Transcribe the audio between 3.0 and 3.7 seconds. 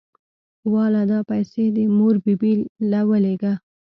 ولېګه.